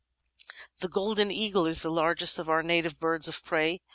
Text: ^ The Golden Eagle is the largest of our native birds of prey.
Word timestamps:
^ 0.39 0.43
The 0.79 0.87
Golden 0.89 1.29
Eagle 1.29 1.67
is 1.67 1.83
the 1.83 1.91
largest 1.91 2.39
of 2.39 2.49
our 2.49 2.63
native 2.63 2.99
birds 2.99 3.27
of 3.27 3.45
prey. 3.45 3.81